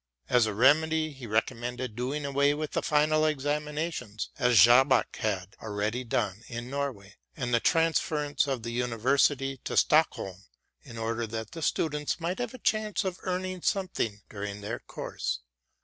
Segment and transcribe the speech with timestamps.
[0.29, 6.03] As a remedy he recommended doing away with the final examination as Jaabaek had already
[6.03, 10.45] done in Norway, and the transference of the university to Stockholm
[10.81, 15.41] in order that the students might have a chance of earning something during their course.